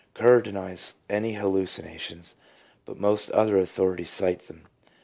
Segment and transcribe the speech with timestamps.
[0.15, 2.33] 7 Kerr denies any hallucinations,
[2.85, 4.65] but most other authorities cite them.